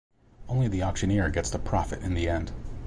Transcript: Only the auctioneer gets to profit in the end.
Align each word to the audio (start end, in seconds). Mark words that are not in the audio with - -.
Only 0.49 0.67
the 0.67 0.81
auctioneer 0.81 1.29
gets 1.29 1.51
to 1.51 1.59
profit 1.59 2.01
in 2.01 2.15
the 2.15 2.27
end. 2.27 2.51